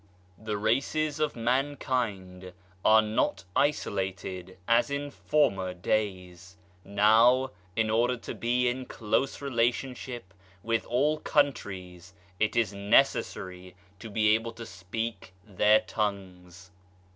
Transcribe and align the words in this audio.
The 0.39 0.57
races 0.57 1.19
of 1.19 1.35
mankind 1.35 2.53
are 2.83 3.03
not 3.03 3.43
isolated 3.55 4.57
as 4.67 4.89
in 4.89 5.11
former 5.11 5.75
days. 5.75 6.57
Now, 6.83 7.51
in 7.75 7.91
order 7.91 8.17
to 8.17 8.33
be 8.33 8.67
in 8.67 8.87
close 8.87 9.41
relationship 9.43 10.33
with 10.63 10.87
all 10.87 11.19
countries 11.19 12.15
it 12.39 12.55
is 12.55 12.73
necessary 12.73 13.75
to 13.99 14.09
be 14.09 14.33
able 14.33 14.53
to 14.53 14.65
speak 14.65 15.33
their 15.45 15.81
tongues. 15.81 16.71